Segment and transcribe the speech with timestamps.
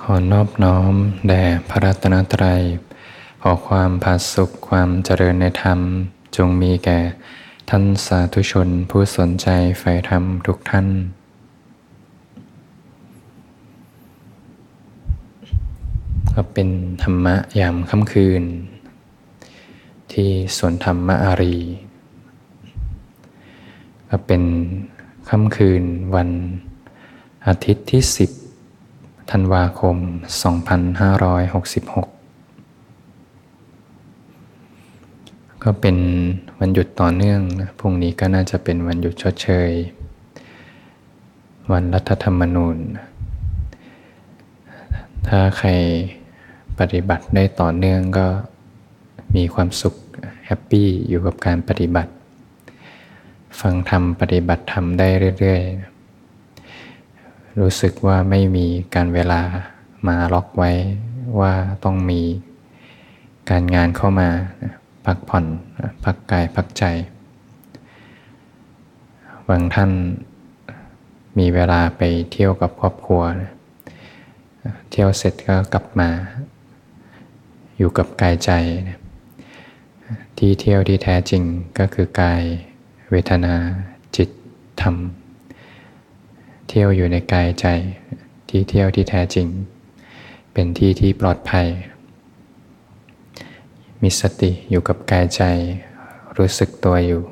[0.00, 0.94] ขอนอบน้อม
[1.28, 2.62] แด่พระรัตนตรัย
[3.42, 5.80] ขอความผาสุขความเจริญในธรรม
[6.36, 7.00] จงมีแก่
[7.70, 10.86] ท่านสาธุชนผู้สนใจใฝ่ธรรมทุกท่าน
[16.34, 16.68] ก็เป็น
[17.02, 18.42] ธรรมะยามค่ำคืน
[20.12, 21.56] ที่สวนธรรมอารี
[24.08, 24.42] ก็เป็น
[25.28, 25.82] ค่ำคืน
[26.14, 26.30] วัน
[27.46, 28.43] อาทิตย์ที่10
[29.30, 29.96] ธันวาคม
[31.20, 32.08] 2566
[35.62, 35.96] ก็เป็น
[36.58, 39.70] วันหยุดต่อเนื่องนะพรุ่งนี้ก็น่าจะเป็นวันหยุดชดเชย
[41.72, 42.76] วันรัฐธรรมนูญ
[45.28, 45.70] ถ้าใคร
[46.78, 48.26] ปฏิบัติได้ต่อเนื่องก็
[49.36, 49.94] มีความสุข
[50.46, 52.12] happy อยู่กับการปฏิบัติ
[53.60, 55.93] ฟังธรรมปฏิบัติธรรมได้เรื่อย ๆ
[57.60, 59.42] รู้สึกว่าไม่มีกาลเวลา
[60.08, 60.70] มาล็อกไว้
[61.40, 61.54] ว่า
[61.84, 62.22] ต้องมี
[63.50, 64.28] การงานเข้ามา
[65.06, 65.44] พักผ่อน
[66.04, 66.84] พักกายพักใจ
[69.48, 69.90] บางท่าน
[71.38, 73.22] มีเวลาไปเที่ยวกับครอบครัว
[74.90, 76.10] เที่ยวเสร็จก็กลับมา
[77.76, 78.50] อยู่กับกายใจ
[80.38, 81.42] ที่เที่ยวที่แท้จริง
[81.78, 82.42] ก็คือกาย
[83.10, 83.54] เวทนา
[84.16, 84.28] จิต
[84.82, 84.96] ธรรม
[86.74, 87.66] ที่ยวอยู่ในกายใจ
[88.48, 89.48] ที่เที่ยวที่แท้จริง
[90.52, 91.66] เป็นที่ที่ปลอดภัย
[94.02, 95.42] มีสติอยู่กับกายใจ
[96.38, 97.22] รู้สึกตัวอยู่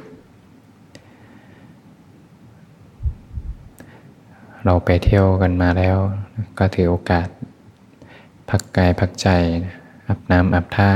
[4.64, 5.96] เราไปเที่ยวกันมาแล้ว
[6.58, 7.28] ก็ถือโอกาส
[8.50, 9.28] พักกายพักใจ
[10.08, 10.90] อาบน้ำอาบท่า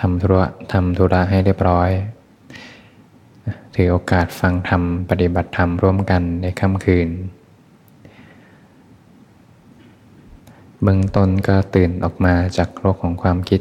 [0.00, 1.90] ทำธุระทำธุระให้เรียบร้อย
[3.80, 7.08] ถือโอกาสฟังธรรมปฏิบัติธรรมร่วมกันในค่ำคืน
[10.82, 13.60] เบื้องต้นก็ตื่นออกมาจากโลกของความคิด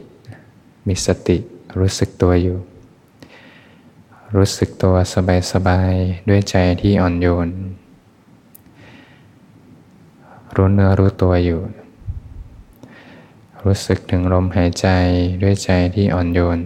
[0.88, 1.38] มีสติ
[1.80, 2.58] รู้สึกตัวอยู่
[4.36, 4.96] รู้สึกตัว
[5.52, 7.50] สบายๆ ด้วยใจที่อ่อนโยน
[10.56, 11.62] รู้เนื้อรู้ตัวอยู่
[13.64, 14.88] รู้สึกถึงลมหายใจ
[15.42, 16.62] ด้วยใจที่อ่อนโยน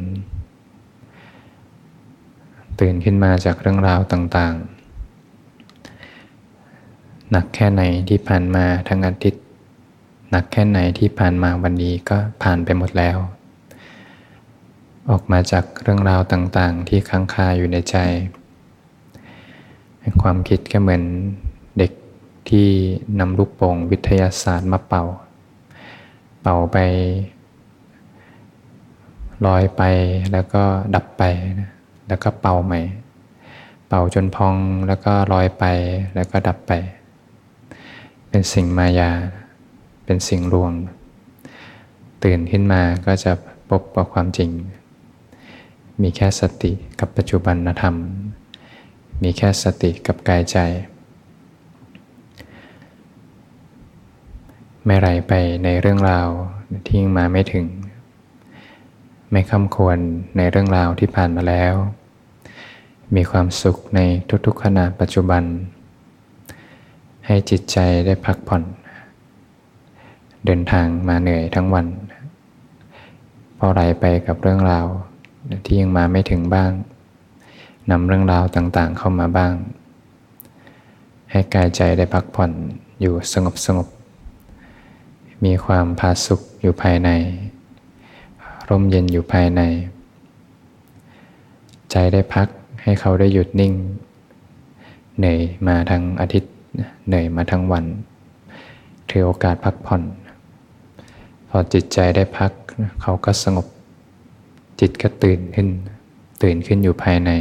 [2.81, 4.81] ตื่นขึ้นมาจากเรื่องราวต่างๆ
[7.31, 9.43] หนักแค่ไหนที่ผ่านมาทั้งอาทิตย์
[10.31, 13.17] หนักแค่ไหนที่ผ่านมาวันนี้ก็ผ่านไปหมดแล้ว
[15.11, 17.95] ออกมาจากเรื่องราวต่างๆ ที่ค้างคาอยู่ในใจ
[20.21, 21.03] ความคิดก็เหมือน
[21.77, 21.91] เด็ก
[22.49, 22.67] ที่
[23.19, 25.03] นำลูกโป่งวิทยาศาสตร์มาเป่า
[26.41, 26.77] เป่าไป
[29.45, 29.81] ลอยไป
[30.31, 30.63] แล้วก็
[30.95, 31.23] ดับไป
[32.11, 32.81] แล้วก็เป่าใหม่
[33.87, 34.55] เป่าจนพอง
[34.87, 35.63] แล้วก็ลอยไป
[36.15, 36.71] แล้วก็ดับไป
[38.29, 39.11] เป็นสิ่งมายา
[40.05, 40.71] เป็นสิ่งลวง
[42.23, 43.31] ตื่นขึ้นมาก็จะ
[43.69, 44.49] พบกับความจริง
[46.01, 47.95] มีแค่สติกับปัจจุบันธรรม
[49.23, 50.57] มีแค่สติกับกายใจ
[54.85, 55.33] ไม่ไหลไป
[55.63, 56.27] ในเรื่องราว
[56.85, 57.67] ที่ยังมาไม่ถึง
[59.31, 59.97] ไม่คำควร
[60.37, 61.75] ในเรื่องราวที่ผ่านมาแล้ว
[63.15, 63.99] มีความสุขใน
[64.45, 65.43] ทุกๆขณะปัจจุบัน
[67.25, 68.63] ให้จิตใจได้พักผ่อน
[70.45, 71.87] เดินทางมาเหนื่อยทั้งวัน
[73.57, 74.87] พอไหลไปกับเรื่องราว
[75.65, 76.71] ที่ยังมาไม่ถึงบ้าง
[77.91, 79.53] นำเรื่องราวต่างๆเข้ามาบ้าง
[81.31, 82.51] ให้กายใจได้พักผ่อน
[83.01, 83.87] อยู่สงบสงบ
[85.45, 87.09] มีความพาสุขอยู่ภายใน
[88.69, 89.61] ร่มเย็นอยู่ภายใน
[91.91, 92.47] ใจได้พัก
[92.83, 93.73] ให้เขาได้หยุดนิ่ง
[95.17, 96.53] เหนื่อยมาทั้งอาทิตย์
[97.07, 97.85] เหนื่อยมาทั้งวัน
[99.09, 100.03] ถือโอกาสพักผ่อน
[101.49, 102.51] พอจิตใจได้พัก
[103.01, 103.67] เขาก็สงบ
[104.79, 105.67] จิตก็ตื่นขึ้น
[106.43, 107.31] ตื่นขึ้นอยู่ภายใน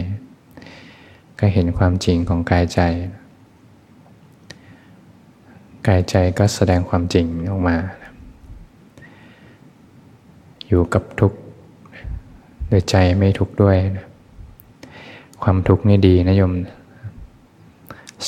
[1.38, 2.80] ก็เห็นความจริงของกายใจ
[5.88, 7.76] กายใจก็แสดงความจริงออกมา
[10.68, 11.38] อยู่กับทุกข์
[12.68, 13.76] โดยใจไม่ทุกข์ด้วย
[15.42, 16.52] ความทุกข์นี่ดีนะโยม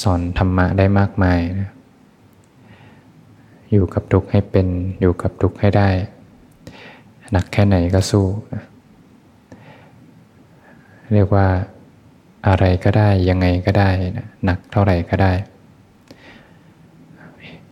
[0.02, 1.70] สอนธรรมะได้มากมายนะ
[3.72, 4.66] อยู่กับทุกข์ให้เป็น
[5.00, 5.88] อยู่กับทุกข์ให้ได้
[7.32, 8.62] หนักแค่ไหนก็สู้นะ
[11.14, 11.46] เรียกว่า
[12.48, 15.32] อะไรก็ได้ยังไงก็ได้นะหนักเท่าไหร่ก็ได้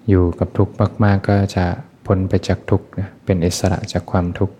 [0.08, 1.64] อยู่กับทุกข์มาก ๆ ก็จะ
[2.06, 4.54] พ้นไปจากทุกข์นะเป็นอิสระจากความทุกข์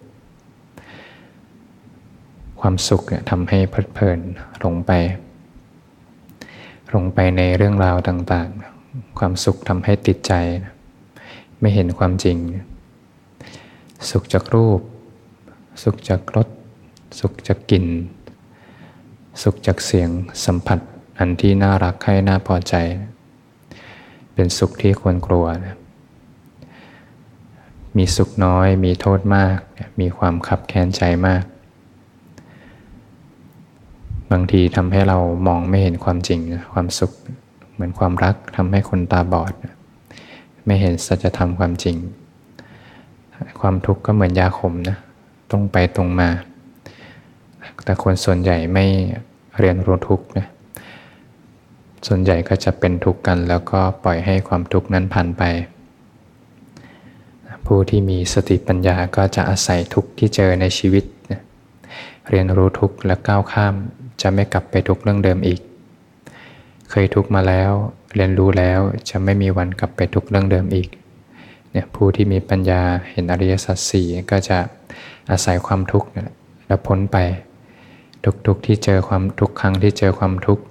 [2.60, 4.18] ความสุขเนี่ยทำให้เพลิดเพลิน
[4.60, 4.92] หลงไป
[6.90, 10.32] หลงไปในเรื่องราวต่างๆ ความสุขทำให้ติดใจ
[11.60, 12.38] ไม่เห็นความจริง
[14.10, 14.80] สุขจากรูป
[15.82, 16.48] สุขจากรส
[17.20, 17.86] สุขจากกลิ่น
[19.42, 20.10] สุขจากเสียง
[20.44, 20.78] สัมผัส
[21.18, 22.74] อันที่น่ารักใครน่าพอใจ
[24.34, 25.76] เป็นสุขที่ควรกลัวนะ
[27.96, 29.58] มีสุขน้อย มีโทษมาก
[30.00, 31.44] มีความขับแค้นใจมาก
[34.32, 36.40] บางทีทำให้เรามองไม่เห็นความจริง
[36.72, 37.12] ความสุข
[37.72, 39.52] เหมือนความรักทำให้คนตาบอด
[40.66, 41.96] ไม่เห็นสัจธรรมความจริง
[43.60, 44.96] ความทุกข์ก็เหมือนยาขมนะ
[45.50, 46.28] ตรงไปตรงมา
[47.84, 48.84] แต่คนส่วนใหญ่ไม่
[49.58, 50.46] เรียนรู้ทุกข์นะ
[52.06, 55.42] ส่วนใหญ่ก็จะเป็นทุกข์กัน แล้วก็ปล่อยให้ความทุกข์นั้นผ่านไป
[57.66, 61.04] ผู้ที่มีสติปัญญาก็จะอาศัยทุกข์ที่เจอในชีวิต
[62.30, 63.74] เรียนรู้ทุกข์และก้าวข้าม
[64.22, 65.61] จะไม่กลับไปทุกเรื่องเดิมอีก
[66.90, 67.72] เคยทุกมาแล้ว
[68.14, 68.81] เรียนรู้แล้ว
[69.11, 70.88] จะไม่มีวันกลับไปทุกเรื่องเดิมอีก
[71.70, 74.58] เนี่ยผู้ที่มีปัญญาเห็นอริยสัจสี่ก็จะ
[75.31, 76.08] อาศัยความทุกข์
[76.67, 77.17] แล้วพ้นไป
[78.46, 80.62] ทุกๆที่เจอความทุกครั้งที่เจอความทุกข์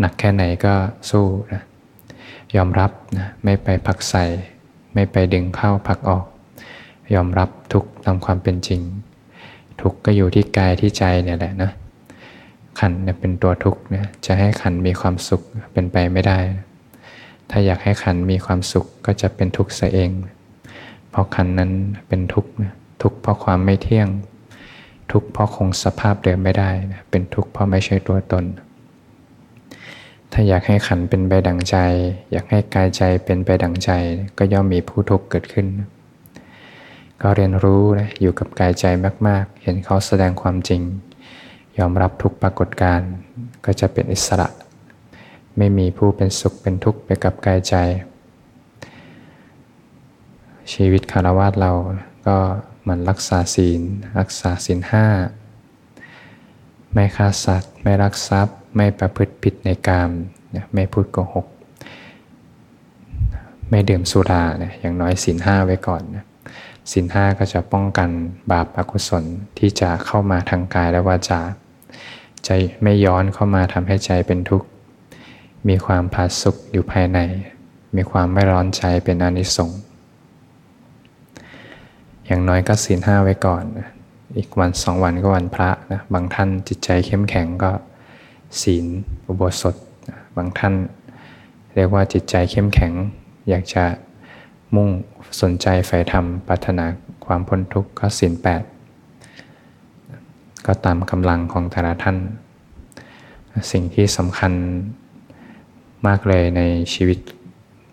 [0.00, 0.74] หนักแค่ไหนก็
[1.10, 1.62] สู้นะ
[2.56, 4.24] ยอมรับนะไม่ไปผักใส่
[4.94, 6.24] ไม่ไปดึงเข้าผักออก
[7.14, 8.80] ยอมรับทุกตามความเป็นจริง
[9.80, 11.70] ทุกก็อยู่ที่กายที่ใจเนี่ยแหละนะ
[12.80, 15.42] ขันเนี่ยเป็นตัวทุกเนี่ยจะให้ขันมีความสุข
[15.72, 16.38] เป็นไปไม่ได้
[17.50, 20.10] ถ้าอยากให้ขันมีความสุขก็จะเป็นทุกข์ซะเอง
[21.10, 21.72] เพราะขันนั้น
[22.08, 22.50] เป็นทุกข์
[23.02, 24.08] ทุกข์เพราะความไม่เที่ยง
[25.12, 26.70] ทุกข์เพราะคงสภาพเดิมไม่ได้
[27.10, 28.44] เป็นทุกข์เพราะไม่ใช่ตัวตน
[30.32, 31.76] ถ้าอยากให้ขันเป็นไปดังใจ
[32.32, 33.90] อยากให้กายใจเป็นไปดังใจ
[34.38, 35.66] ก็ย่อมมีผู้ทุกข์เกิดขึ้น
[37.22, 38.84] ก็เรียนรู้นะอยู่กับกายใจ
[39.26, 40.82] มาก ๆ เห็นเขาแสดงความจริง
[41.78, 43.10] ยอมรับทุกปรากฏการณ์
[43.64, 44.48] ก็จะเป็นอิสระ
[45.58, 47.74] ไม่มีผู้เป็นสุขเป็นทุกข์ไปกับกายใจ
[50.72, 51.72] ชีวิตคารวะเรา
[52.26, 52.38] ก็
[52.88, 53.82] มันรักษาศีล
[54.18, 55.06] รักษาศีลห้า
[56.92, 60.10] ไม่ฆ่าสัตว์ ไม่รักทรัพย์ ไม่ประพฤติผิดในกาม
[60.74, 61.46] ไม่พูดโกหก
[63.70, 66.02] ไม่ดื่มสุราเนี่ยอย่างน้อยศีลห้าไว้ก่อน
[66.92, 68.10] ศีลห้าก็จะป้องกัน
[68.52, 69.24] บาปอกุศล
[69.58, 71.40] ที่จะเข้ามาทางกายและวาจา
[72.46, 72.50] ใจ
[72.82, 74.66] ไม่ย้อนเข้ามาทำให้ใจเป็นทุกข์
[75.68, 77.18] มีความผาสุกอยู่ภายใน
[77.96, 79.80] มีความไม่ร้อนใจเป็นอนิสงส์
[82.26, 83.64] อย่างน้อยก็ศีลห้าไว้ก่อน
[84.36, 87.72] อีกวันสองวันก็วันพระนะ บางท่านจิตใจเข้มแข็งก็
[88.62, 88.86] ศีล
[89.26, 89.74] อุโบสถ
[90.36, 90.74] บางท่าน
[91.74, 92.92] เรียกว่าจิตใจเข้มแข็ง
[93.48, 93.84] อยากจะ
[94.74, 94.88] มุ่ง
[95.40, 96.84] สนใจใฝ่ธรรมปรารถนา
[97.26, 98.62] ความพ้นทุกข์ก็ศีลแปด
[100.66, 102.16] ก็ตามกำลังของแต่ละท่าน
[103.70, 104.52] สิ่งที่สำคัญ
[106.06, 106.62] มากเลยใน
[106.92, 107.18] ชีวิต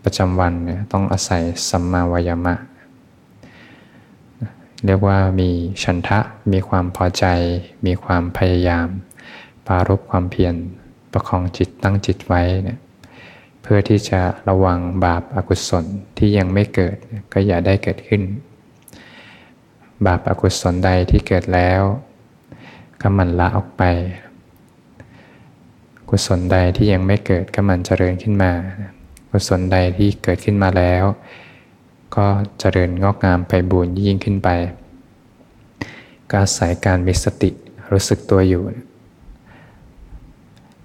[0.03, 2.55] ประจำวันเนี่ยต้องอาศัยสัมมาวายามะ
[4.85, 5.49] เรียกว่ามี
[5.83, 6.19] ฉันทะ
[6.51, 7.25] มีความพอใจ
[7.85, 8.87] มีความพยายาม
[9.67, 10.55] ปารบความเพียร
[11.11, 12.79] ประคองจิตตั้งจิตไว้เนี่ย
[13.61, 15.85] เพื่อที่จะระวังบาปอากุศล
[16.17, 16.95] ที่ยังไม่เกิด
[17.33, 18.21] ก็อย่าได้เกิดขึ้น
[20.05, 21.81] บาปอากุศลใดที่เกิดแล้ว
[23.01, 23.83] ก็มันละออกไป
[26.09, 28.51] กุศลใดที่ยังไม่เกิดก็มันเจริญขึ้นมา
[29.29, 31.03] กุศลใดที่เกิดขึ้นมาแล้ว
[32.15, 32.25] ก็
[32.59, 34.49] เจริญงอกงามไปบูรยิ่งขึ้นไป
[36.29, 37.49] ก็อาศัยการมีสติ
[37.91, 38.63] รู้สึกตัวอยู่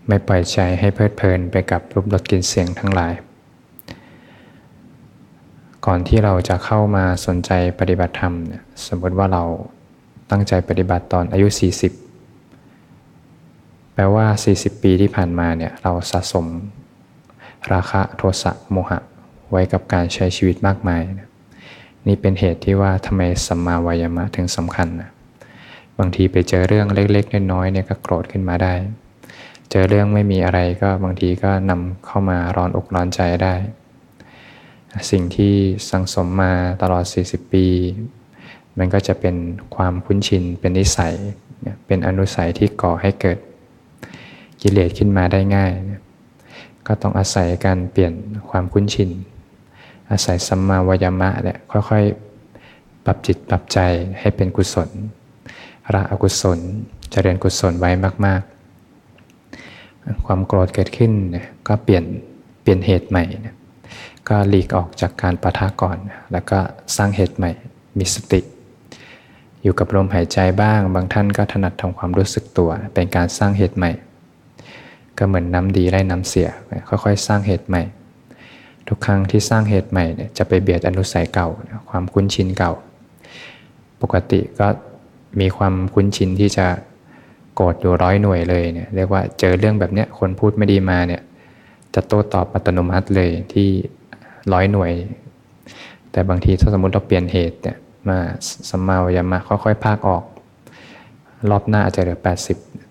[0.06, 3.14] ไม่ปล่อยใจให้เพลิดเพลินไปกับรูปรสกลิ่นเสียงทั้งหลาย
[5.86, 9.42] ก่อนที่เราจะเข้ามาสนใจปฏิบัติธรรมเนี่ยสมมติว่าเรา
[10.30, 12.05] ตั้งใจปฏิบัติตอนอายุ 40
[13.98, 14.26] แปลว่า
[14.56, 16.46] 40 ปีที่ผ่านมาเนี่ยเราสะสม
[17.72, 18.98] ราคะโทสะโมหะ
[19.50, 21.02] ไว้กับการใช้ชีวิตมากมาย
[22.06, 25.10] นี่เป็นเหตุที่ว่าทำไมสัมมาวายามะถึงสำคัญนะ
[25.98, 28.74] บางทีไปเจอเรื่องเล็กๆน้อยๆเนี่ยก็โกรธขึ้นมาได้
[29.70, 33.54] เจอเรื่องไม่มีอะไรก็บางทีก็นำเข้ามาร้อนอกร้อนใจได้
[35.10, 35.54] สิ่งที่
[35.90, 37.66] สังสมมาตลอด 40 ปี
[38.78, 39.36] มันก็จะเป็น
[39.76, 41.14] ความคุ้นชินเป็นนิสัย
[41.86, 43.38] เป็นอนุสัยที่ก่อให้เกิด
[44.68, 45.72] กิเลสขึ้นมาได้ง่าย
[46.86, 48.12] ก็ต้องอาศัยการเปลี่ยน
[48.50, 49.10] ความคุ้นชิน
[50.10, 53.78] อาศัยสัมมาวายามะเนี่ยค่อยๆ ปรับจิตปรับใจ
[54.20, 54.88] ให้เป็นกุศล
[55.94, 56.58] ละอกุศล
[57.10, 57.90] เจริญกุศลไว้
[58.26, 58.42] มาก
[59.18, 61.12] ๆ ความโกรธเกิดขึ้น
[61.68, 62.04] ก็เปลี่ยน
[62.62, 63.24] เปลี่ยนเหตุใหม่
[64.28, 65.98] ก็หลีกออกจากการปะทะก่อน
[66.32, 66.58] แล้วก็
[66.96, 67.50] สร้างเหตุใหม่
[67.98, 68.40] มีสติ
[69.62, 73.92] อยู่กับลมหายใจบ้าง บางท่านก็ถนัดทำความรู้สึกตัว เป็นการสร้างเหตุใหม่
[75.18, 76.48] ก็เหมือนน้ำดีไล่น้ำเสีย
[76.88, 77.82] ค่อยๆ สร้างเหตุใหม่
[78.88, 81.48] ทุกครั้งที่สร้างเหตุใหม่เนี่ยจะไปเบียดอนุสัยเก่า
[81.90, 82.72] ความคุ้นชินเก่า
[84.02, 84.66] ปกติก็
[85.40, 86.66] มีความคุ้นชินที่จะ
[87.54, 91.22] โกรธอยู่ร้อยหน่วยเลยเนี่ยเรียกว่าเจอเรื่องแบบเนี้ยคนพูดไม่ดีมาเนี่ย
[91.94, 93.68] จะโต้ตอบอัตโนมัติเลยที่
[94.52, 94.92] ร้อยหน่วย
[96.12, 97.76] แต่บางทีถ้าสมมติเราเปลี่ยนเหตุเนี่ย
[98.08, 98.18] มา
[98.70, 100.24] สัมมาวิยามะค่อยๆ ภาคออก
[101.50, 102.18] รอบหน้าอาจจะเหลือ
[102.54, 102.85] 80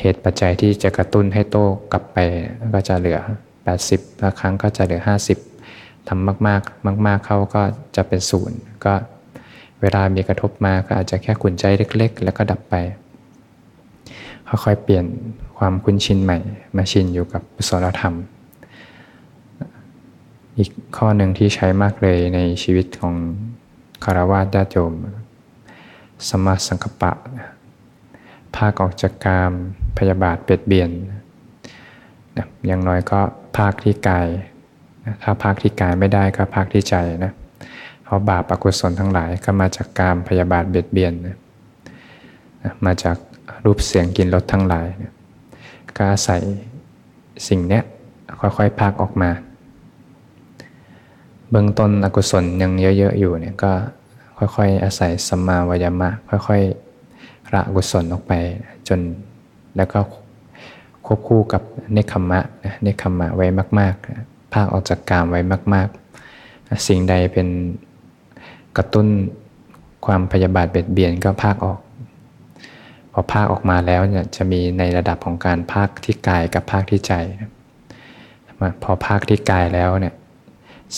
[0.00, 2.18] เหตุปัจจัยที่จะกระตุ้นให้โต้กลับไป
[2.74, 3.20] ก็จะเหลือ
[3.70, 5.00] 80บางครั้งก็จะเหลือ
[5.54, 7.62] 50ทำมากๆ มาก ๆเข้าก็
[7.96, 8.92] จะเป็นศูนย์ก็
[9.80, 11.64] เวลามีกระทบมาก็อาจจะแค่ขุนใจ
[11.96, 12.74] เล็ก ๆ แล้วก็ดับไป
[14.48, 15.04] ค่อยๆเปลี่ยน
[15.58, 16.38] ความคุ้นชินใหม่
[16.76, 18.14] มาชินอยู่กับกุศลธรรม
[20.58, 23.14] อีกข้อหนึ่งที่ใช้มากเลยในชีวิตของ
[24.04, 24.92] คารวะญาติโยม
[26.28, 27.10] สมาสังคปะ
[28.56, 29.52] ภาคออกจากกาม
[29.98, 33.20] พยาบาทเบียดเบียนนะอย่างน้อยก็
[33.58, 34.26] ภาคที่กาย
[35.22, 37.32] ถ้าภาคที่กายไม่ได้ก็ภาคที่ใจนะ
[38.04, 41.36] เพราะบาปอกุศลทั้งหลายก็มาจากกามพยาบาทเบียดเบียนนะ
[42.86, 43.16] มาจาก
[43.64, 45.12] รูปเสียงกินรสทั้งหลายนี่ย
[45.96, 46.40] ก็อาศัย
[47.48, 47.82] สิ่งเนี้ย
[48.40, 49.30] ค่อยๆพากออกมา
[51.50, 53.72] เบื้องต้นอกุศลยังเยอะๆอยู่เนี่ยก็
[54.38, 56.10] ค่อยๆอาศัยสัมมาวายามะ
[56.48, 56.89] ค่อยๆ
[57.54, 58.32] ละกุศลออกไป
[58.88, 59.00] จน
[59.76, 59.98] แล้วก็
[61.06, 62.40] ควบคู่กับเนคขมะ
[62.82, 63.46] เนคขมะไว้
[63.78, 65.40] มากๆภาคออกจากกามไว้
[65.74, 65.88] มาก
[66.36, 67.48] ๆ สิ่งใดเป็น
[68.76, 69.06] กระตุ้น
[70.06, 71.78] ความพยาบาทเบียดเบียนก็ภาคออก
[73.12, 77.14] พอภาคออกมาแล้วเนี่ยจะมีในระดับของการภาคที่กายกับภาคที่ใจ
[78.82, 80.14] พอภาคที่กายแล้วเนี่ย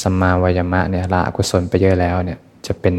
[0.01, 2.95] สมาวายมะเนี่ยละอกุศลไปเยอะแล้วเนี่ยจะเป็น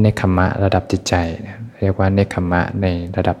[0.00, 1.14] เนคขมะระดับจิตใจ
[1.80, 3.38] เรียกว่าเนคขมะในระดับ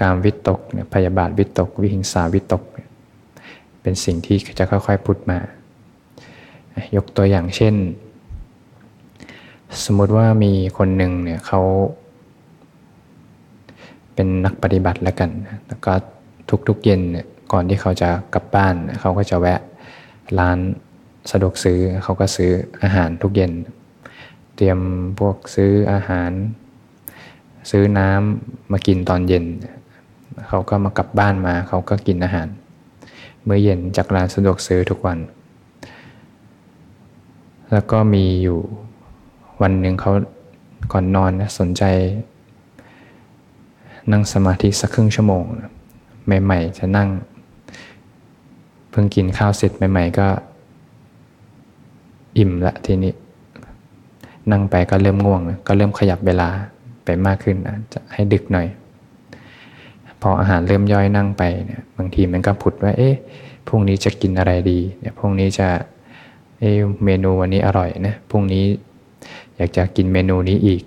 [0.00, 0.60] การวิตก
[0.94, 2.62] พยาบาทวิตก วิหิงสาวิตก
[3.82, 5.38] เป็นสิ่งที่จะค่อยๆพุทมา
[6.96, 7.74] ยกตัวอย่างเช่น
[9.84, 11.60] สมมติว่ามีคนหนึ่งเนี่ยเขา
[14.14, 15.30] เป็นนักปฏิบัติแล้วกัน
[15.68, 15.92] แล้วก็
[16.68, 17.00] ทุกๆเย็น
[17.52, 19.60] ก่อนที่เขาจะกลับบ้าน เขาก็จะแวะ
[20.38, 20.58] ร้าน
[21.30, 22.50] สะดวกซื้อเขาก็ซื้อ
[22.82, 23.52] อาหารทุกเย็น
[24.56, 24.78] เตรียม
[25.18, 26.30] พวกซื้ออาหาร
[27.70, 29.44] ซื้อน้ำมากินตอนเย็น
[30.48, 32.48] เขาก็มากลับบ้านมา เขาก็กินอาหาร
[33.44, 35.18] เมื่อเย็นจากร้านสะดวกซื้อทุกวัน
[37.72, 38.58] แล้วก็มีอยู่
[39.62, 40.12] วันหนึ่งเขา
[40.92, 41.82] ก่อนนอนสนใจ
[44.12, 45.44] นั่งสมาธิสักครึ่งชั่วโมง
[46.44, 47.08] ใหม่ๆจะนั่ง
[48.90, 50.26] เพิ่งกินข้าวเสร็จใหม่ ๆ ก็
[52.38, 53.12] อิ่มละทีนี้
[54.52, 56.48] นั่งไปก็เริ่มง่วง ก็เริ่มขยับเวลา
[57.08, 57.56] ไปมากขึ้น
[57.92, 58.66] จะให้ดึกหน่อย
[60.22, 63.14] พออาหารเริ่มย่อยนั่งไปเนี่ยบางทีมันก็ผุดว่า เอ๊ะ
[63.68, 65.68] พรุ่งนี้จะกินอะไรดีเนี่ยพรุ่งนี้จะ
[66.58, 66.70] เอ๊
[67.04, 68.64] เมนูวันนี้อร่อยนะพรุ่งนี้
[69.56, 70.82] อยากจะกินเมนูนี้อีก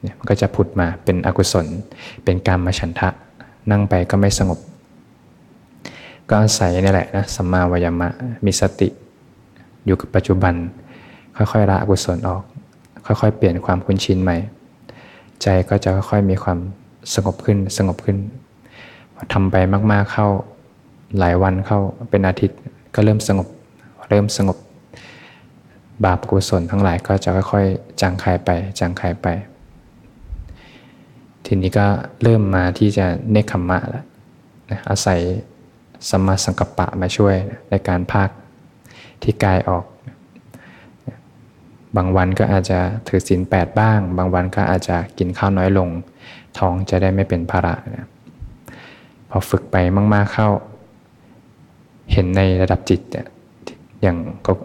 [0.00, 1.66] เนี่ยมันก็จะผุดมาเป็นอกุศล
[2.24, 3.08] เป็นกรรมฉันทะ
[3.70, 4.58] นั่งไปก็ไม่สงบ
[6.28, 8.08] ก็อาศัยนี่แหละนะสัมมาวายามะ
[8.44, 8.88] มีสติ
[9.84, 10.54] อยู่กับปัจจุบัน
[11.36, 12.42] ค่อยๆละอกุศลออก
[13.06, 14.36] ค่อยๆ เปลี่ยนความคุ้นชินใหม่
[15.42, 16.58] ใจก็จะค่อยๆมีความ
[17.14, 18.18] สงบขึ้นสงบขึ้น
[19.32, 19.56] ทำไป
[19.92, 20.28] มากๆเข้า
[21.18, 21.78] หลายวันเข้า
[22.10, 22.58] เป็นอาทิตย์
[22.94, 23.48] ก็เริ่มสงบ
[24.10, 24.56] เริ่มสงบ
[26.04, 29.26] บาปกุศลทั้งหลายก็จะค่อยๆจางคายไปจางคายไป
[31.46, 31.86] ทีนี้ก็
[32.22, 34.04] เริ่มมาที่จะเนคขมมะแล้ว
[34.70, 35.20] นะอาศัย
[36.10, 37.34] สมาสังกปะมาช่วย
[37.70, 38.28] ในการภาค
[39.22, 39.84] ที่กายออก
[41.96, 45.88] บางวันก็อาจจะถือศีลแปดบ้าง บางวันก็อาจจะกินข้าวน้อยลง
[46.58, 48.08] ท้องจะได้ไม่เป็นภาระนะ
[49.30, 49.76] พอฝึกไป
[50.14, 50.48] มาก ๆเข้า
[52.12, 53.00] เห็นในระดับจิต
[54.02, 54.16] อย่าง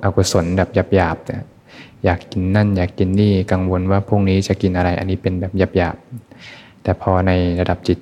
[0.03, 7.99] อกุศลแบบหยาบๆอยากกินนั่นอยากกินนี่กังวลว่าพรุ่งนี้จะกินอะไรอันนี้เป็นแบบหยาบๆแต่พอในระดับจิต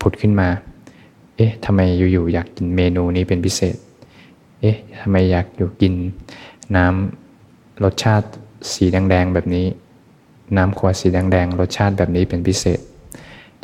[0.00, 0.48] ผุดขึ้นมา
[1.36, 1.80] เอ๊ะทำไม
[2.12, 3.76] อยู่ๆอยากกินเมนูนี้เป็นพิเศษ
[4.60, 5.94] เอ๊ะทำไมอยากอยู่กิน
[6.76, 8.28] น้ำรสชาติ
[8.72, 9.66] สีแดงๆแบบนี้
[10.56, 12.80] น้ำขวดสีแดงๆรสชาติแบบนี้เป็นพิเศษ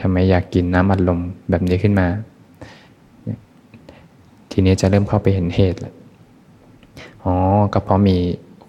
[0.01, 2.07] ทำไมอยากกินน้ำอัดลมแบบนี้ขึ้นมา
[4.51, 5.95] ทีนี้จะเริ่มเข้าไปเห็นเหตุแล้ว
[7.25, 7.35] อ๋อ
[7.73, 8.17] ก็เพราะมี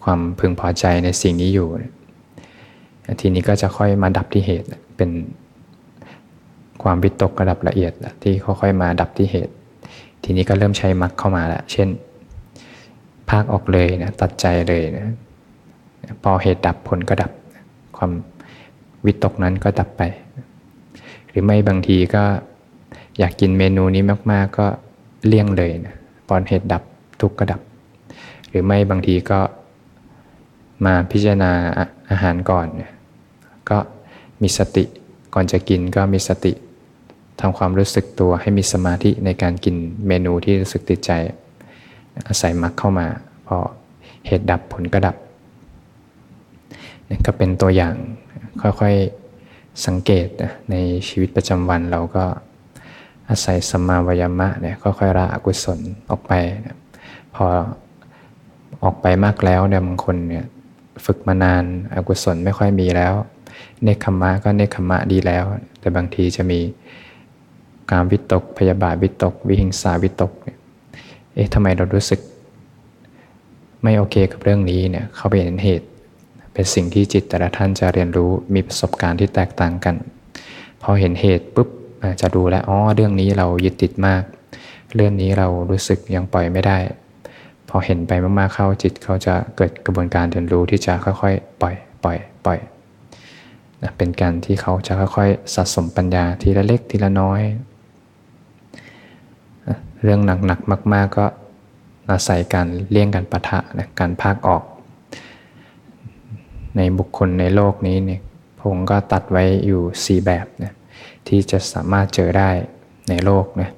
[0.04, 1.68] ความพึงพอใจในสิ่งนี้อยู่
[3.22, 5.10] ทีนี้ก็จะค่อยมาดับที่เหตุเป็น
[6.84, 9.54] ความวิตกระดับละเอียดที่ค่อยๆมาดับที่เหตุ
[10.24, 11.88] ทีนี้ก็เริ่มใช้มรรคเข้ามาแล้วเช่น
[13.30, 15.06] ภาคออกเลยนะตัดใจเลยนะ
[16.24, 17.32] พอเหตุดับผลก็ดับ
[17.98, 18.12] ความ
[19.06, 20.02] วิตกนั้นก็ดับไป
[21.30, 22.24] หรือไม่บางทีก็
[23.20, 24.68] อยากกินเมนูนี้มาก ๆ ก็
[25.28, 25.96] เลี่ยงเลยนะ
[26.28, 26.84] พอเหตุดับ
[27.22, 27.62] ทุกก็ดับ
[28.50, 29.40] หรือไม่บางทีก็
[30.86, 31.52] มาพิจารณา
[32.10, 32.68] อาหารก่อน
[33.70, 33.78] ก็
[34.42, 34.84] มีสติ
[35.34, 36.54] ก่อนจะกินก็มีสติ
[37.40, 39.76] ทำความรู้สึกตัวให้มีสมาธิในการกิน
[40.08, 41.12] เมนูที่รู้สึกติดใจ
[42.28, 43.08] อาศัยมรรคเข้ามา
[43.48, 43.58] พอ
[44.26, 45.16] เหตุดับผลก็ดับ
[47.26, 47.96] ก็เป็นตัวอย่าง
[48.62, 50.28] ค่อยๆสังเกต
[50.72, 50.76] ใน
[51.08, 52.24] ชีวิตประจำวันเราก็
[53.30, 56.32] อาศัยสัมมาวยามะเนี่ยค่อยๆละอกุศลออกไป
[56.66, 56.78] นะ
[57.36, 57.46] พอ
[58.84, 60.46] ออกไปมากแล้วเนี่ยบางคนเนี่ย
[61.06, 61.64] ฝึกมานาน
[61.96, 63.14] อกุศลไม่ค่อยมีแล้ว
[63.84, 65.46] เนคขมะก็เนคขมะดีแล้ว
[65.80, 66.60] แต่บางทีจะมี
[67.92, 70.58] การวิตกพยาบาทวิตก วิหิงสาวิตกเนี่ย
[71.34, 72.20] เอ๊ะทำไมเรารู้สึก
[73.84, 75.88] ไม่โอเคกับเรื่องนี้เนี่ยเขาไปเห็นเหตุ
[76.54, 79.96] เป็นสิ่งที่จิตแต่ละท่านจะเรียนรู้มีประสบการณ์ที่แตกต่างกัน
[80.82, 81.70] พอเห็นเหตุปุ๊บ
[82.22, 84.24] จะดูแลอ๋อเรื่องนี้เรายึดติดมาก
[84.96, 86.78] เรื่องนี้เรารู้สึกยังปล่อยไม่ได้
[87.70, 92.60] พอเห็นไปมากๆเข้าจิตเขาจะเกิดกระบวนการเรียนรู้ที่จะค่อยๆ ปล่อย ปล่อย ปล่อย
[93.84, 97.42] นะเป็นการที่เขาจะค่อยๆสะสมปัญญาทีละเล็กทีละน้อย
[100.04, 101.26] เรื่องหนักๆมาก ๆ ก็
[102.12, 104.64] อาศัยการเลี่ยงการปะทะนะการพากออก
[106.78, 108.22] ในบุคคลในโลกนี้เนี่ย
[108.60, 110.74] พงก็ตัดไว้อยู่ 4 แบบนะ
[111.28, 112.50] ที่จะสามารถเจอได้
[113.10, 113.70] ในโลกนะ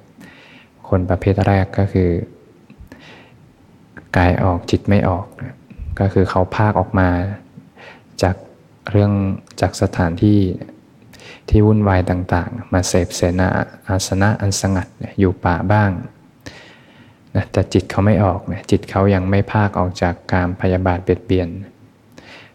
[0.88, 2.10] คนประเภทแรกก็คือ
[4.16, 5.54] กายออกจิตไม่ออกนะ
[6.00, 7.08] ก็คือเขาพากออกมา
[8.22, 8.36] จาก
[8.90, 9.12] เรื่อง
[9.60, 10.40] จากสถานที่
[11.48, 13.48] ที่วุ่นวายต่างๆ มาเสพเสนา
[13.88, 15.90] อาสนะอันสงัดอยู่ป่าบ้าง
[17.36, 21.48] นะแต่จิตเขาไม่ออกนะจิตเขายังไม่ภาคออกจากการพยาบาทเบียดเบียน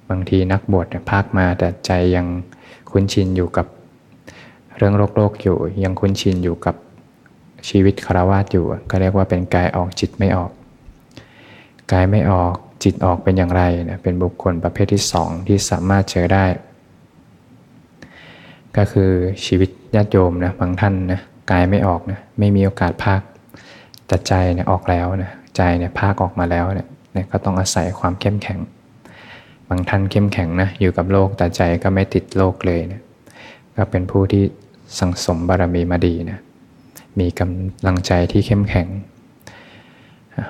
[0.09, 2.27] บางทีนักบวชภาคมาแต่ใจยัง
[2.91, 3.67] คุ้นชินอยู่กับ
[4.77, 6.75] เรื่องโลกโลกอยู่ ยังคุ้นชินอยู่กับ
[7.69, 10.51] ชีวิตคารวะอยู่ ก็เรียกว่าเป็นกายออกจิตไม่ออก
[11.91, 16.45] กายไม่ออกจิตออกเป็นอย่างไรนะเป็นบุคคลประเภทที่สองที่สามารถเจอได้
[18.77, 19.11] ก็คือ
[19.45, 21.19] ชีวิตญาติโยมนะบางท่านนะ
[21.51, 23.21] กายไม่ออกนะไม่มีโอกาสภาค
[24.07, 28.59] แต่ใจเนี่ยออกแล้วนะใจเนี่ยภาคออกมาแล้วเนี่ยก็ต้องอาศัยความเข้มแข็ง
[29.69, 33.01] บางท่านเข้มแข็งนะอยู่กับโลกแต่ใจก็ไม่ติดโลกเลยนะ
[33.75, 34.43] ก็เป็นผู้ที่
[34.99, 36.39] สังสมบารมีมาดีนะ
[37.19, 38.87] มีกำลังใจที่เข้มแข็ง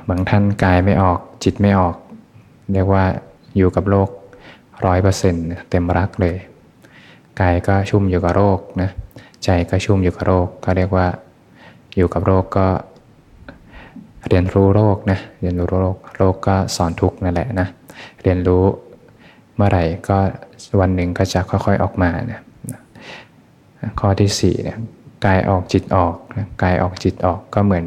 [0.10, 1.96] บางท่านกายไม่ออกจิตไม่ออก
[2.74, 3.04] เรียกว่า
[3.58, 4.10] อยู่กับโลก
[4.86, 6.38] ร้อยเปอร์เซ็นต์เต็มรักเลย
[7.42, 8.90] กายก็ชุ่มอยู่กับโรคนะ
[9.44, 11.08] ใจก็ชุ่มอยู่กับโรคก็เรียกว่า
[11.96, 12.68] อยู่กับโรคก็
[14.28, 17.68] เรียนรู้โรคนะเรียนรู้โรคโรคก็สอนทุกนั่นแหละนะ
[18.24, 18.64] เรียนรู้
[19.60, 20.18] เมื่อไหร่ก็
[20.80, 22.42] วันหนึ่งก็จะค่อยๆออกมานะ
[24.00, 24.78] ข้อที่4เนี่ย
[25.26, 26.16] กายออกจิตออก
[26.64, 27.86] กายออกจิตออกก็เหมือน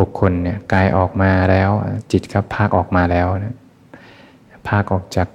[0.00, 1.70] บุคคลเนี่ยกายออกมาแล้ว
[2.12, 3.56] จิตก็ภาคออกมาแล้วนะ
[4.68, 5.28] ภาคออกจาก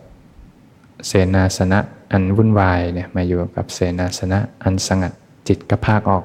[1.08, 1.80] เสนาสนะ
[2.12, 5.14] อันวุ่นวายเนี่ยมาอยู่กับเสนาสนะอันสงัด
[5.48, 6.24] จิตก็ภาคออก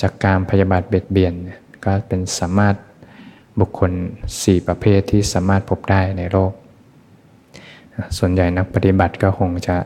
[0.00, 1.34] จากการพยาบาทเบียดเบียน
[1.84, 2.74] ก็เป็นสามารถ
[3.60, 3.92] บุคคล
[4.30, 6.52] 4 ประเภทที่สามารถพบได้ในโลก
[8.18, 9.76] ส่วนใหญ่นักปฏิบัติก็คงจะ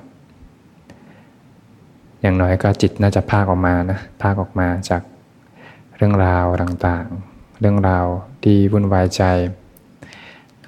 [2.20, 5.03] อย่างน้อยก็จิตน่าจะภาคออกมานะภาคออกมาจาก
[5.96, 8.07] เรื่องราวต่างๆ เรื่องราว
[8.42, 9.22] ที่วุ่นวายใจ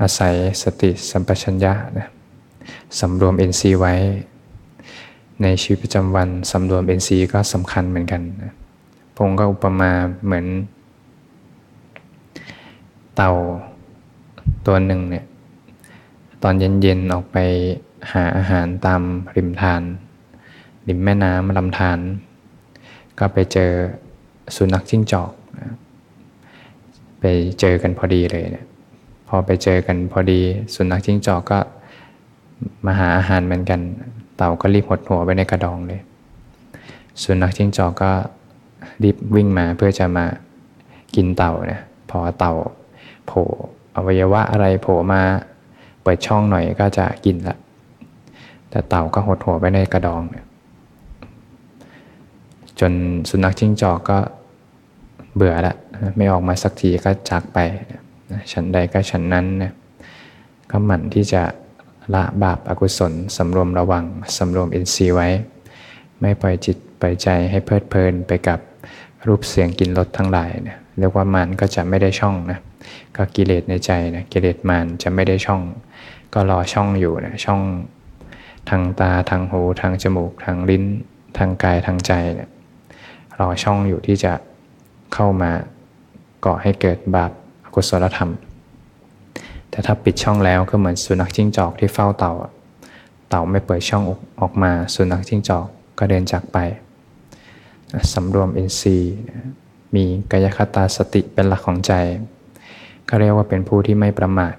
[0.01, 2.09] อาศัยสติสัมปชัญญะนะ
[3.01, 3.95] สำรวม NC ไว้
[5.43, 8.23] ในชีวิตประจำวันสำรวม NC ก็สำคัญเหมือนกัน
[9.17, 9.91] พงก็อุปมา
[10.25, 10.47] เหมือน
[13.17, 13.33] เต่า
[14.67, 15.25] ตัวหนึ่งเนี่ย
[16.45, 17.39] ตอนเย็นๆออกไป
[18.13, 19.03] หาอาหารตาม
[19.37, 19.83] ริมทาน
[20.89, 21.99] ริมแม่น้ำลำธาร
[23.19, 23.71] ก็ไปเจอ
[24.57, 25.33] สุนัขจิ้งจอก
[27.21, 27.25] ไป
[27.61, 28.67] เจอกันพอดีเลยเนี่ย
[29.29, 30.41] พอไปเจอกันพอดี
[30.75, 31.59] สุนัขจิ้งจอกก็
[32.87, 33.81] มาหาอาหารเหมือนกัน
[34.37, 36.01] เต่าก็รีบหดหัวไปในกระดองเลย
[37.23, 38.11] สุนัขจิ้งจอกก็
[39.03, 40.27] รีบวิ่งมาเพื่อจะมา
[41.15, 42.55] กินเต่าเนี่ยพอเต่า
[43.27, 43.45] โผล่
[43.97, 45.23] อวัยวะอะไรโผล่มา
[46.05, 47.57] เปิดช่องหน่อยก็จะกินละ
[48.71, 50.47] แต่เต่าก็หดหัวไปในกระดองเนี่ย
[52.81, 52.93] จน
[53.29, 54.19] สุนัขจิ้งจอกก็
[55.35, 55.75] เบื่อละ
[56.17, 57.59] ไม่ออกมาสักทีก็จากไป
[58.53, 59.73] ฉันใดก็ฉันนั้นนะ
[60.71, 61.43] ก็หมั่นที่จะ
[62.15, 64.05] ละบาปอากุศลสำรวมระวัง
[64.37, 65.29] สำรวมอินทรีย์ไว้
[66.21, 68.59] ไม่ปล่อยจิตปล่อยใจให้เพลิดเพลินไปกับ
[69.27, 72.59] รูปเสียงกินรสทั้งหลายเนี่ยเรียกว่ามันก็จะไม่ได้ช่องนะ
[73.17, 75.61] ก็กิเลสในใจนะกิเลสมันจะไม่ได้ช่อง
[76.35, 77.61] ก็รอช่องอยู่นะช่อง
[78.71, 80.85] ทางตาทางหูทางจมูกทางลิ้น
[81.39, 82.51] ทางกายทางใจเนี่ย
[83.41, 84.33] รอช่องอยู่ที่จะ
[85.15, 85.51] เข้ามา
[86.45, 87.31] ก่อให้เกิดบาป
[87.65, 88.31] อกุศลธรรม
[89.71, 92.33] แต่ถ้าปิดช่องแล้วก็เหมือนสุนัขจิ้งจอกที่เฝ้าเต่า
[93.29, 94.03] เต่าไม่เปิดช่อง
[94.41, 95.67] ออกมา สุนัขจิ้งจอก
[95.99, 96.59] ก็เดินจากไป
[98.13, 99.15] สำรวมอินทรีย์
[99.95, 101.93] มีกายคตาสติเป็นหลักของใจ
[103.09, 104.55] ก็เรียกว่าเป็นผู้ที่ไม่ประมาท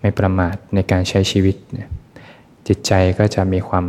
[0.00, 1.56] ไม่ประมาทในการใช้ชีวิต
[2.68, 3.84] จิตใจก็จะมีความ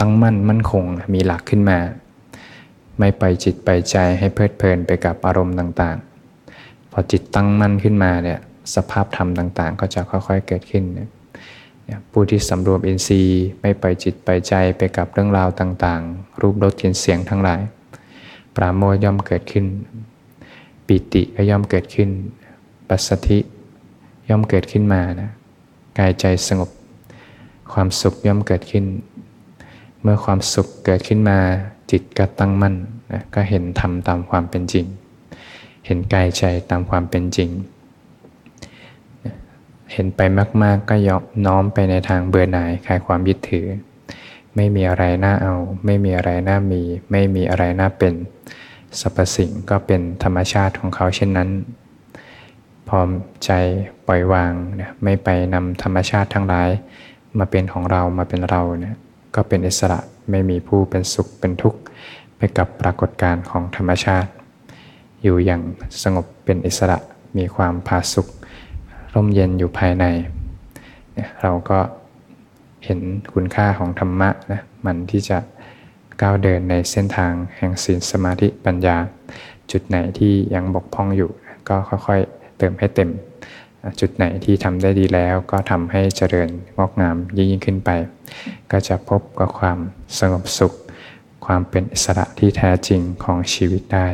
[0.00, 1.78] ตั้งมั่นมั่นคงมีหลักขึ้นมา
[2.98, 8.38] ไม่ไปจิตไปใจให้เพลิดเพลินไปกับอารมณ์ต่างๆ พอจิตตั้งมั่นขึ้นมาเนี่ย
[8.74, 10.84] สภาพธรรมต่างๆ ก็จะค่อยๆเกิดขึ้น
[12.12, 17.60] ผู้ที่สำรวมอินทรีย์ไม่ไปจิตไปใจไปกับเรื่องราวต่างๆ รูปรสกลิ่นเสียงทั้งหลาย
[18.56, 19.64] ปราโมทย่อมเกิดขึ้น
[20.86, 22.08] ปิติก็ย่อมเกิดขึ้น
[22.88, 23.38] ปัสสธิ
[24.28, 25.30] ย่อมเกิดขึ้นมานะ
[26.00, 26.70] กายใจสงบ
[27.72, 28.84] ความสุขย่อมเกิดขึ้น
[30.02, 31.38] เมื่อความสุขเกิดขึ้นมา
[31.90, 32.74] จิตก็ตั้งมั่น
[33.12, 34.86] นะก็เห็นธรรมตามความเป็นจริง
[35.86, 37.50] เห็นกายใจตามความเป็นจริง
[39.92, 40.20] เห็นไป
[40.62, 43.66] มาก ๆ ก็ยอมน้อมไปในทางเบื่อหน่ายคลายความยึดถือ
[44.56, 48.14] ไม่มีอะไรน่าเอา ไม่มีอะไรน่ามี ไม่มีอะไรน่าเป็น
[49.00, 51.48] สรรพสิ่งก็เป็นธรรมชาติของเขาเช่นนั้น
[52.90, 53.10] พร้อม
[53.44, 53.52] ใจ
[54.06, 56.68] ปล่อยวางนะไม่ไปนำธรรมชาติทั้งหลาย
[57.38, 58.96] มาเป็นของเรามาเป็นเราเนี่ย
[59.34, 59.98] ก็เป็นอิสระ
[60.30, 61.80] ไม่มีผู้เป็นสุขเป็นทุกข์
[62.36, 64.30] ไปกับปรากฏการณ์ของธรรมชาติ
[65.22, 65.62] อยู่อย่าง
[66.02, 66.98] สงบเป็นอิสระ
[67.38, 68.28] มีความผาสุข
[69.14, 70.04] ร่มเย็นอยู่ภายใน
[71.42, 71.78] เราก็
[72.84, 73.00] เห็น
[73.34, 75.38] คุณค่าของธรรมะนะมันที่จะ
[76.22, 78.96] ก้าวเดินในเส้นทางแห่งศีลสมาธิปัญญา
[79.70, 81.30] จุดไหนที่ยังบกพร่องอยู่
[81.68, 83.10] ก็ค่อยๆ เติมให้เต็ม
[84.00, 87.90] จุดไหนที่ทำได้ดีแล้วก็ทำให้เจริญงอกงามยิ่งขึ้นไป
[88.70, 89.78] ก็จะพบกับความ
[90.18, 90.72] สงบสุข
[91.46, 94.08] ความเป็นอิสระที่แท้จริงของชีวิตได้